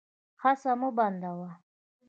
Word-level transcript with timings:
هڅه 0.43 0.71
مه 0.79 0.89
بندوه. 0.97 1.49